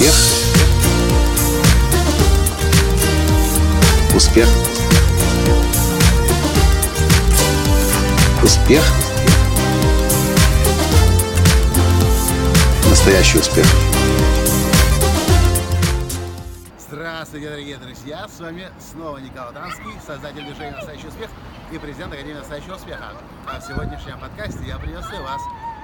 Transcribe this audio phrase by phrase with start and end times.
[0.00, 0.14] Успех.
[4.14, 4.48] Успех.
[8.42, 8.82] Успех.
[12.88, 13.66] Настоящий успех.
[16.78, 18.26] Здравствуйте, дорогие друзья!
[18.26, 21.28] С вами снова Николай Танский, создатель движения «Настоящий успех»
[21.70, 23.12] и президент Академии «Настоящего успеха».
[23.46, 25.42] А в сегодняшнем подкасте я приветствую вас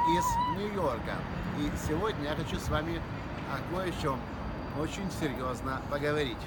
[0.08, 1.16] из Нью-Йорка.
[1.58, 3.02] И сегодня я хочу с вами
[3.52, 4.18] о кое о чем
[4.80, 6.38] очень серьезно поговорить.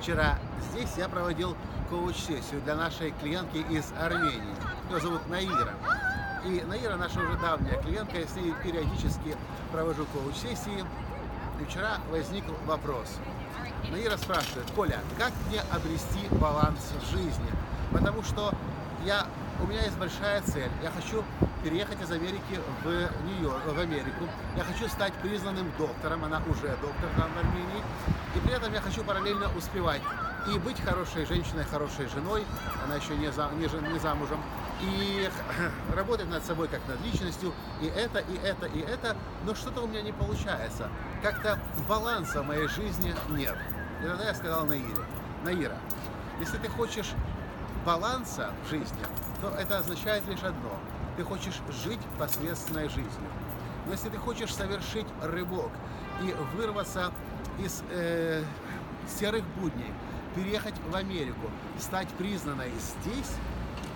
[0.00, 0.38] Вчера
[0.70, 1.56] здесь я проводил
[1.90, 4.54] коуч-сессию для нашей клиентки из Армении.
[4.90, 5.74] Ее зовут Наира.
[6.44, 9.36] И Наира наша уже давняя клиентка, я с ней периодически
[9.72, 10.84] провожу коуч-сессии.
[11.60, 13.18] И вчера возник вопрос.
[13.90, 17.50] Наира спрашивает, Коля, как мне обрести баланс в жизни?
[17.92, 18.54] Потому что
[19.04, 19.26] я,
[19.62, 20.70] у меня есть большая цель.
[20.82, 21.24] Я хочу
[21.62, 24.24] переехать из Америки в Нью-Йорк, в Америку.
[24.56, 27.82] Я хочу стать признанным доктором, она уже доктор там в Армении.
[28.34, 30.02] И при этом я хочу параллельно успевать
[30.48, 32.44] и быть хорошей женщиной, хорошей женой,
[32.84, 34.40] она еще не, за, не, не замужем,
[34.80, 35.28] и
[35.94, 37.52] работать над собой как над личностью,
[37.82, 40.88] и это, и это, и это, но что-то у меня не получается.
[41.22, 41.58] Как-то
[41.88, 43.56] баланса в моей жизни нет.
[44.02, 45.04] И тогда я сказал Наире,
[45.44, 45.76] Наира,
[46.40, 47.12] если ты хочешь
[47.84, 49.04] баланса в жизни,
[49.40, 50.78] то это означает лишь одно–
[51.20, 53.30] ты хочешь жить посредственной жизнью.
[53.84, 55.70] Но если ты хочешь совершить рывок
[56.22, 57.12] и вырваться
[57.58, 58.42] из э,
[59.06, 59.92] серых будней,
[60.34, 63.32] переехать в Америку, стать признанной здесь,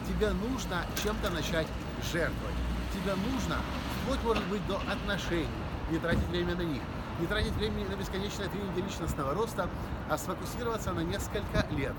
[0.06, 1.66] тебе нужно чем-то начать
[2.12, 2.56] жертвовать.
[2.92, 3.56] Тебе нужно,
[4.02, 5.48] вплоть может быть до отношений,
[5.90, 6.82] не тратить время на них,
[7.20, 9.68] не тратить времени на бесконечное тренинги личностного роста,
[10.10, 11.94] а сфокусироваться на несколько лет.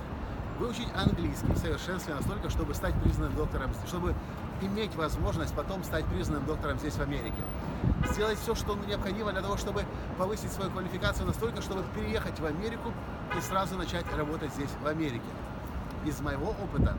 [0.57, 4.15] Выучить английский в совершенстве настолько, чтобы стать признанным доктором, чтобы
[4.61, 7.43] иметь возможность потом стать признанным доктором здесь в Америке.
[8.09, 9.83] Сделать все, что необходимо для того, чтобы
[10.17, 12.93] повысить свою квалификацию настолько, чтобы переехать в Америку
[13.37, 15.25] и сразу начать работать здесь в Америке.
[16.05, 16.95] Из моего опыта,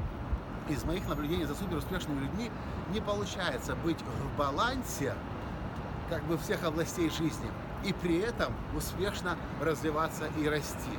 [0.69, 2.51] из моих наблюдений за суперуспешными людьми
[2.93, 5.15] не получается быть в балансе
[6.11, 7.51] как бы всех областей жизни
[7.85, 10.99] и при этом успешно развиваться и расти.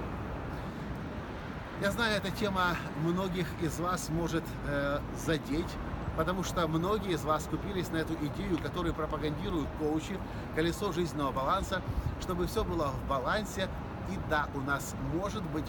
[1.80, 5.70] Я знаю, эта тема многих из вас может э, задеть,
[6.18, 10.18] потому что многие из вас купились на эту идею, которую пропагандируют коучи,
[10.56, 11.84] колесо жизненного баланса,
[12.20, 13.70] чтобы все было в балансе.
[14.10, 15.68] И да, у нас может быть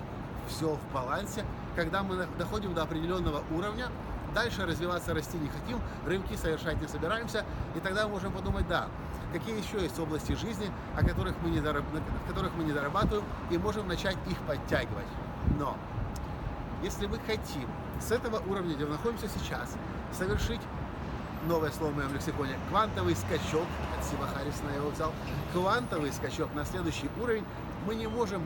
[0.48, 1.44] все в балансе,
[1.76, 3.88] когда мы доходим до определенного уровня,
[4.34, 7.44] дальше развиваться, расти не хотим, рывки совершать не собираемся,
[7.76, 8.88] и тогда мы можем подумать, да,
[9.34, 11.84] какие еще есть области жизни, о которых мы не, дораб...
[12.26, 15.06] которых мы не дорабатываем, и можем начать их подтягивать.
[15.58, 15.76] Но
[16.82, 17.68] если мы хотим
[18.00, 19.76] с этого уровня, где мы находимся сейчас,
[20.12, 20.60] совершить
[21.46, 23.66] новое слово в моем лексиконе, квантовый скачок,
[23.96, 25.12] от Сима Харрисона я его взял,
[25.52, 27.44] квантовый скачок на следующий уровень,
[27.86, 28.42] мы не можем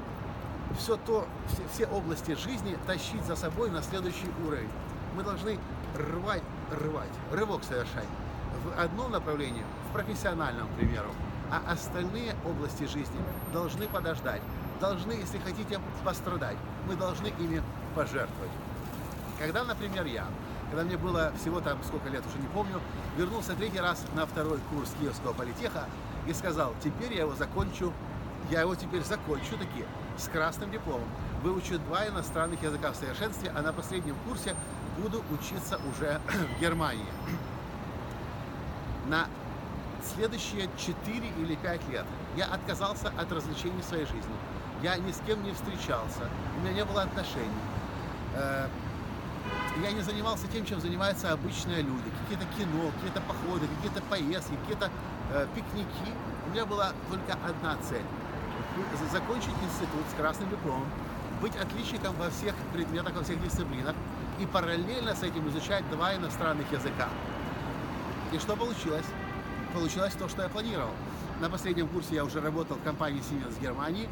[0.78, 4.70] все то, все, все области жизни тащить за собой на следующий уровень.
[5.16, 5.58] Мы должны
[5.96, 8.06] рвать, рвать, рывок совершать
[8.64, 11.10] в одном направлении, в профессиональном, к примеру,
[11.50, 13.20] а остальные области жизни
[13.52, 14.40] должны подождать,
[14.80, 16.56] должны, если хотите, пострадать.
[16.88, 17.62] Мы должны ими
[17.94, 18.50] пожертвовать.
[19.38, 20.26] Когда, например, я,
[20.70, 22.80] когда мне было всего там сколько лет, уже не помню,
[23.16, 25.86] вернулся третий раз на второй курс Киевского политеха
[26.26, 27.92] и сказал, теперь я его закончу,
[28.50, 29.84] я его теперь закончу таки
[30.16, 31.08] с красным дипломом,
[31.42, 34.54] выучу два иностранных языка в совершенстве, а на последнем курсе
[34.98, 36.20] буду учиться уже
[36.56, 37.06] в Германии.
[39.08, 39.26] На
[40.14, 42.06] следующие 4 или 5 лет
[42.36, 44.34] я отказался от развлечений в своей жизни.
[44.82, 47.62] Я ни с кем не встречался, у меня не было отношений.
[48.34, 48.66] Э,
[49.82, 52.10] я не занимался тем, чем занимаются обычные люди.
[52.22, 54.90] Какие-то кино, какие-то походы, какие-то поездки, какие-то
[55.32, 56.12] э, пикники.
[56.46, 58.04] У меня была только одна цель.
[59.10, 60.88] Закончить институт с красным дипломом,
[61.40, 63.94] быть отличником во всех предметах, во всех дисциплинах
[64.38, 67.08] и параллельно с этим изучать два иностранных языка.
[68.32, 69.04] И что получилось?
[69.72, 70.90] Получилось то, что я планировал.
[71.40, 74.08] На последнем курсе я уже работал в компании Siemens Германии,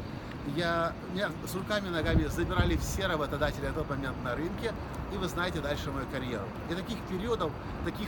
[0.55, 4.73] я, меня с руками и ногами забирали все работодатели на тот момент на рынке,
[5.13, 6.45] и вы знаете дальше мою карьеру.
[6.69, 7.51] И таких периодов,
[7.85, 8.07] таких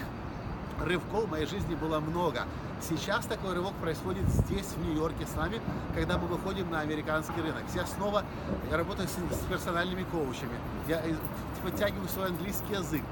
[0.82, 2.44] рывков в моей жизни было много.
[2.82, 5.62] Сейчас такой рывок происходит здесь, в Нью-Йорке с нами,
[5.96, 7.64] когда мы выходим на американский рынок.
[7.76, 8.26] Я снова
[8.72, 10.58] работаю с, с персональными коучами,
[10.88, 11.14] я э,
[11.62, 13.04] подтягиваю свой английский язык,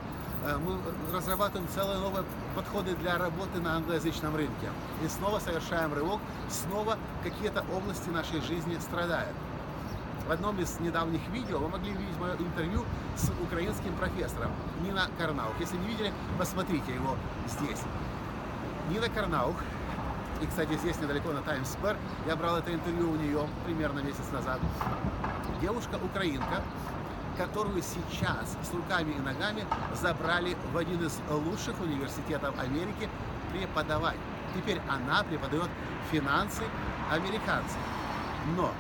[0.44, 0.78] мы
[1.14, 2.24] разрабатываем целые новые
[2.56, 4.70] подходы для работы на англоязычном рынке.
[5.04, 9.36] И снова совершаем рывок, снова какие-то области нашей жизни страдают.
[10.28, 12.86] В одном из недавних видео вы могли видеть мое интервью
[13.16, 14.52] с украинским профессором
[14.82, 15.54] Нина Карнаук.
[15.60, 17.18] Если не видели, посмотрите его
[17.48, 17.82] здесь.
[18.90, 19.56] Нина Карнаук
[20.42, 21.98] И, кстати, здесь недалеко на Таймс-сквер
[22.28, 24.60] я брал это интервью у нее примерно месяц назад.
[25.62, 26.64] Девушка-украинка,
[27.38, 33.10] которую сейчас с руками и ногами забрали в один из лучших университетов Америки
[33.52, 34.18] преподавать.
[34.56, 35.70] Теперь она преподает
[36.12, 36.64] финансы
[37.10, 37.80] американцам.
[38.56, 38.72] Но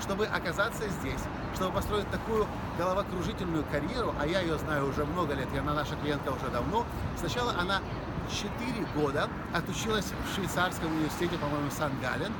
[0.00, 1.20] чтобы оказаться здесь,
[1.54, 2.46] чтобы построить такую
[2.76, 6.84] головокружительную карьеру, а я ее знаю уже много лет, и она наша клиентка уже давно,
[7.16, 7.80] сначала она
[8.30, 12.32] 4 года отучилась в швейцарском университете, по-моему, Сан-Гален,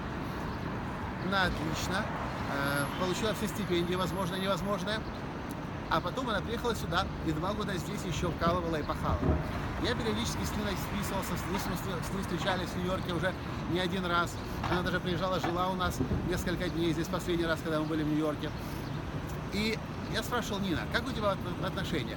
[1.30, 2.04] на отлично,
[2.52, 5.00] э, получила все стипендии, возможно, невозможное,
[5.92, 9.18] а потом она приехала сюда и два года здесь еще вкалывала и пахала.
[9.82, 13.34] Я периодически с Ниной списывался, с ней, с ней встречались в Нью-Йорке уже
[13.72, 14.34] не один раз.
[14.70, 15.98] Она даже приезжала, жила у нас
[16.30, 18.50] несколько дней здесь, последний раз, когда мы были в Нью-Йорке.
[19.52, 19.78] И
[20.14, 22.16] я спрашивал Нина, как у тебя отношения?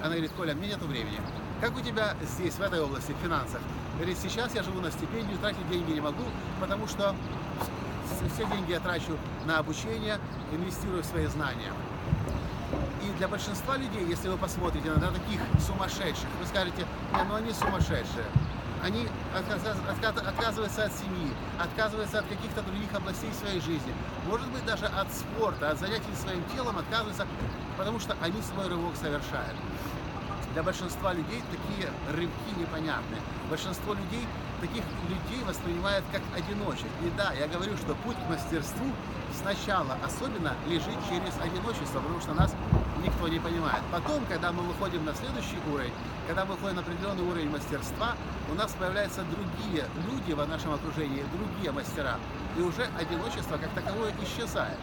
[0.00, 1.20] Она говорит, Коля, мне нет времени.
[1.60, 3.60] Как у тебя здесь, в этой области, в финансах?
[3.96, 6.24] Говорит, сейчас я живу на стипендию, тратить деньги не могу,
[6.60, 7.14] потому что
[8.34, 10.18] все деньги я трачу на обучение,
[10.50, 11.72] инвестирую в свои знания.
[13.06, 17.52] И для большинства людей, если вы посмотрите на таких сумасшедших, вы скажете, не, ну они
[17.52, 18.26] сумасшедшие.
[18.82, 23.94] Они отказываются от семьи, отказываются от каких-то других областей своей жизни.
[24.26, 27.28] Может быть, даже от спорта, от занятий своим телом отказываются,
[27.76, 29.54] потому что они свой рывок совершают.
[30.52, 33.18] Для большинства людей такие рывки непонятны.
[33.48, 34.26] Большинство людей
[34.60, 36.88] таких людей воспринимают как одиночек.
[37.04, 38.90] И да, я говорю, что путь к мастерству
[39.40, 42.54] сначала особенно лежит через одиночество, потому что нас
[43.04, 43.82] никто не понимает.
[43.92, 45.92] Потом, когда мы выходим на следующий уровень,
[46.26, 48.14] когда мы выходим на определенный уровень мастерства,
[48.50, 52.16] у нас появляются другие люди в нашем окружении, другие мастера,
[52.56, 54.78] и уже одиночество как таковое исчезает.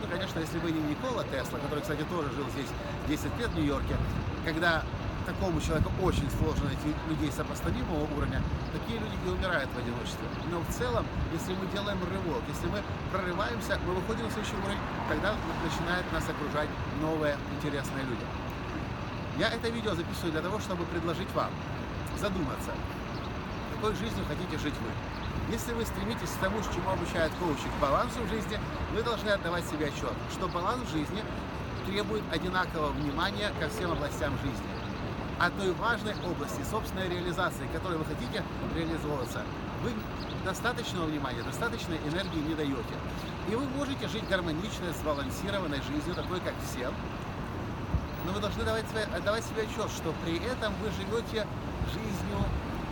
[0.00, 2.68] Ну, конечно, если бы не Никола Тесла, который, кстати, тоже жил здесь
[3.08, 3.96] 10 лет в Нью-Йорке,
[4.44, 4.82] когда
[5.22, 8.42] такому человеку очень сложно найти людей сопоставимого уровня,
[8.72, 10.26] такие люди и умирают в одиночестве.
[10.50, 14.78] Но в целом, если мы делаем рывок, если мы прорываемся, мы выходим на следующий уровень,
[15.08, 15.34] тогда
[15.64, 16.68] начинают нас окружать
[17.00, 18.26] новые интересные люди.
[19.38, 21.50] Я это видео записываю для того, чтобы предложить вам
[22.18, 22.72] задуматься,
[23.74, 24.90] какой жизнью хотите жить вы.
[25.52, 28.58] Если вы стремитесь к тому, чему обучают коучи, к балансу в жизни,
[28.94, 31.24] вы должны отдавать себе отчет, что баланс в жизни
[31.86, 34.81] требует одинакового внимания ко всем областям жизни
[35.38, 38.42] о той важной области собственной реализации, которой вы хотите
[38.74, 39.42] реализовываться,
[39.82, 39.92] вы
[40.44, 42.94] достаточного внимания, достаточной энергии не даете.
[43.50, 46.90] И вы можете жить гармоничной, сбалансированной жизнью, такой, как все,
[48.24, 48.84] но вы должны давать,
[49.14, 51.46] отдавать себе отчет, что при этом вы живете
[51.92, 52.38] жизнью,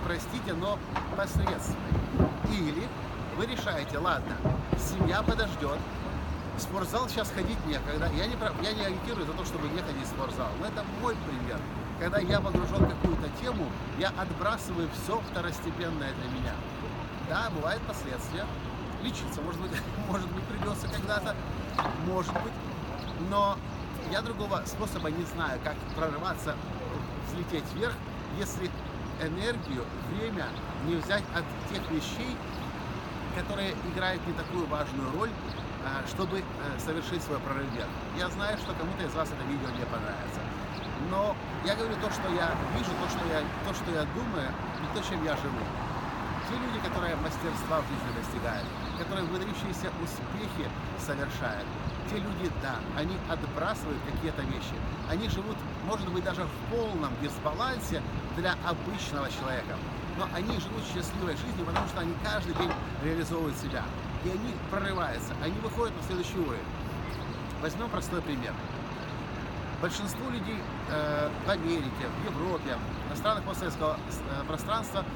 [0.05, 0.79] простите, но
[1.17, 1.79] посредственной.
[2.51, 2.89] Или
[3.37, 4.37] вы решаете, ладно,
[4.77, 5.79] семья подождет,
[6.57, 8.11] в спортзал сейчас ходить некогда.
[8.17, 11.15] Я не, я не агитирую за то, чтобы не ходить в спортзал, но это мой
[11.15, 11.59] пример
[12.01, 13.67] когда я погружен в какую-то тему,
[13.99, 16.55] я отбрасываю все второстепенное для меня.
[17.29, 18.47] Да, бывают последствия.
[19.03, 19.71] Лечиться, может быть,
[20.09, 21.37] может быть, придется когда-то,
[22.07, 22.53] может быть.
[23.29, 23.57] Но
[24.11, 26.57] я другого способа не знаю, как прорываться,
[27.29, 27.95] взлететь вверх,
[28.39, 28.71] если
[29.23, 30.47] энергию, время
[30.87, 32.35] не взять от тех вещей,
[33.37, 35.31] которые играют не такую важную роль,
[35.85, 36.43] а, чтобы э,
[36.79, 37.89] совершить свой прорыв вверх.
[38.17, 40.41] Я знаю, что кому-то из вас это видео не понравится.
[41.09, 44.87] Но я говорю то, что я вижу, то, что я, то, что я думаю, и
[44.97, 45.65] то, чем я живу.
[46.49, 48.67] Те люди, которые мастерства в жизни достигают,
[48.99, 51.67] которые выдающиеся успехи совершают,
[52.11, 54.75] те люди, да, они отбрасывают какие-то вещи.
[55.09, 58.03] Они живут, может быть, даже в полном дисбалансе
[58.37, 59.79] для обычного человека.
[60.19, 62.73] Но они живут счастливой жизнью, потому что они каждый день
[63.05, 63.85] реализовывают себя.
[64.25, 66.67] И они прорываются, они выходят на следующий уровень.
[67.63, 68.53] Возьмем простой пример.
[69.81, 70.61] Большинство людей
[70.91, 72.77] э, в Америке, в Европе,
[73.09, 75.07] на странах постсоветского э, пространства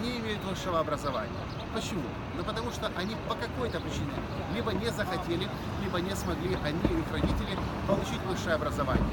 [0.00, 1.44] не имеют высшего образования.
[1.74, 2.08] Почему?
[2.34, 4.12] Ну потому что они по какой-то причине
[4.54, 5.46] либо не захотели,
[5.82, 9.04] либо не смогли, они или их родители, получить высшее образование.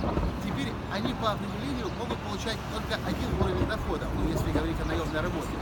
[0.46, 5.20] Теперь они по определению могут получать только один уровень дохода, ну, если говорить о наемной
[5.20, 5.56] работе.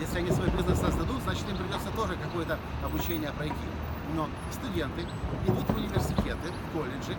[0.00, 3.68] Если они свой бизнес создадут, значит им придется тоже какое-то обучение пройти.
[4.12, 5.02] Но студенты
[5.46, 7.16] идут в университеты, в колледжи,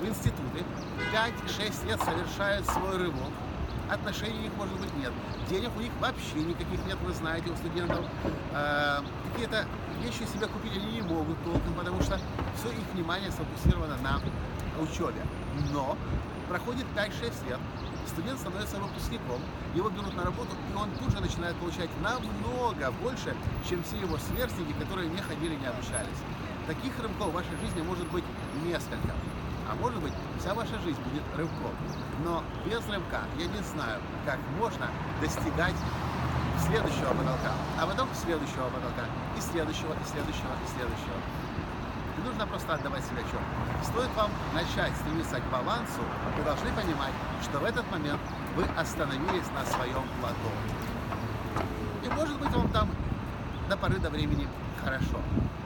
[0.00, 0.64] в институты,
[1.12, 3.32] 5-6 лет совершают свой рывок,
[3.90, 5.12] отношений у них, может быть, нет.
[5.48, 8.04] Денег у них вообще никаких нет, вы знаете, у студентов.
[8.52, 9.66] Э, какие-то
[10.02, 12.18] вещи себе купить они не могут толком, потому что
[12.56, 14.20] все их внимание сфокусировано на
[14.80, 15.22] учебе.
[15.72, 15.96] Но
[16.48, 17.60] проходит 5-6 лет,
[18.08, 19.40] студент становится выпускником,
[19.74, 23.34] его берут на работу, и он тут же начинает получать намного больше,
[23.68, 26.20] чем все его сверстники, которые не ходили, не обучались.
[26.66, 28.24] Таких рывков в вашей жизни может быть
[28.64, 29.14] несколько.
[29.68, 31.74] А может быть, вся ваша жизнь будет рывком.
[32.24, 34.88] Но без рывка я не знаю, как можно
[35.20, 35.74] достигать
[36.66, 41.18] следующего потолка, а потом следующего потолка, и следующего, и следующего, и следующего.
[42.18, 43.40] И нужно просто отдавать себе отчет.
[43.84, 46.00] Стоит вам начать стремиться к балансу,
[46.36, 48.20] вы должны понимать, что в этот момент
[48.56, 50.50] вы остановились на своем плато.
[52.04, 52.88] И может быть вам там
[53.68, 54.48] до поры до времени
[54.82, 55.20] хорошо.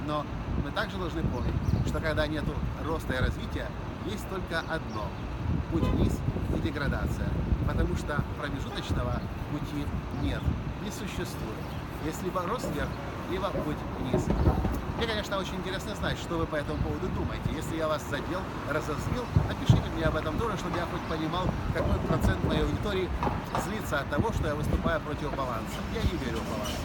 [0.07, 0.25] Но
[0.65, 1.55] мы также должны помнить,
[1.87, 2.45] что когда нет
[2.85, 3.69] роста и развития,
[4.07, 5.07] есть только одно–
[5.71, 6.19] путь вниз
[6.57, 7.29] и деградация.
[7.67, 9.21] Потому что промежуточного
[9.53, 9.87] пути
[10.23, 10.41] нет,
[10.83, 11.65] не существует.
[12.05, 12.89] Есть либо рост вверх,
[13.31, 14.25] либо путь вниз.
[15.01, 17.49] Мне, конечно, очень интересно знать, что вы по этому поводу думаете.
[17.57, 21.99] Если я вас задел, разозлил, напишите мне об этом тоже, чтобы я хоть понимал, какой
[22.01, 23.09] процент моей аудитории
[23.65, 25.81] злится от того, что я выступаю против баланса.
[25.95, 26.77] Я не верю в баланс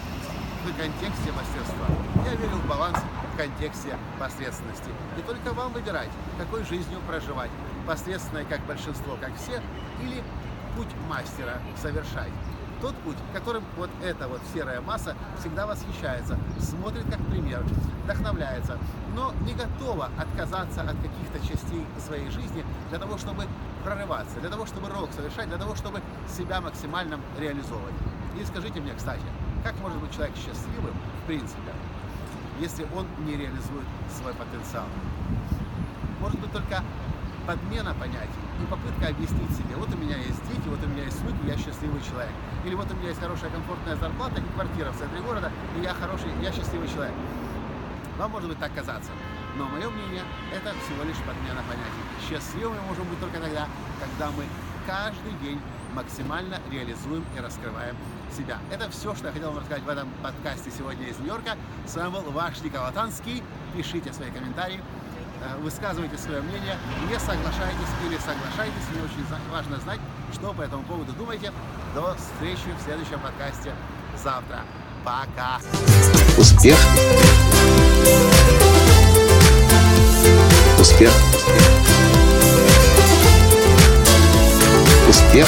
[0.64, 1.88] в контексте мастерства.
[2.24, 2.98] Я верю в баланс
[3.34, 4.92] в контексте посредственности.
[5.20, 7.52] И только вам выбирать, какой жизнью проживать.
[7.86, 9.62] Посредственной, как большинство, как все,
[10.02, 10.24] или
[10.78, 12.32] путь мастера совершать.
[12.86, 17.64] Тот путь, которым вот эта вот серая масса всегда восхищается, смотрит как пример,
[18.04, 18.78] вдохновляется,
[19.16, 23.46] но не готова отказаться от каких-то частей своей жизни для того, чтобы
[23.84, 26.00] прорываться, для того, чтобы рок совершать, для того, чтобы
[26.30, 27.96] себя максимально реализовывать.
[28.40, 29.26] И скажите мне, кстати,
[29.64, 31.74] как может быть человек счастливым, в принципе,
[32.60, 34.86] если он не реализует свой потенциал?
[36.22, 36.84] Может быть только
[37.46, 41.20] подмена понятий и попытка объяснить себе, вот у меня есть дети, вот у меня есть
[41.22, 42.34] внуки, я счастливый человек.
[42.66, 45.94] Или вот у меня есть хорошая комфортная зарплата и квартира в центре города, и я
[45.94, 47.16] хороший, я счастливый человек.
[48.18, 49.12] Вам может быть так казаться.
[49.58, 50.24] Но мое мнение,
[50.54, 52.04] это всего лишь подмена понятий.
[52.28, 53.68] Счастливыми мы можем быть только тогда,
[54.00, 54.46] когда мы
[54.86, 55.60] каждый день
[55.94, 57.96] максимально реализуем и раскрываем
[58.36, 58.58] себя.
[58.70, 61.56] Это все, что я хотел вам рассказать в этом подкасте сегодня из Нью-Йорка.
[61.86, 63.42] С вами был ваш Николай Танский.
[63.76, 64.82] Пишите свои комментарии,
[65.62, 66.78] высказывайте свое мнение.
[67.10, 68.84] Не соглашайтесь или соглашайтесь.
[68.92, 70.00] Мне очень важно знать,
[70.34, 71.52] что по этому поводу думаете.
[71.94, 73.72] До встречи в следующем подкасте
[74.22, 74.62] завтра.
[75.04, 75.60] Пока!
[76.38, 76.78] Успех!
[80.80, 81.12] Успех!
[85.08, 85.48] Успех!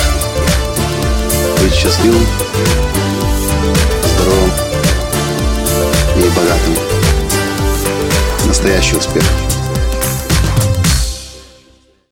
[1.60, 2.26] Быть счастливым!
[4.18, 4.52] здоровым
[6.18, 6.76] и богатым.
[8.48, 9.24] Настоящий успех.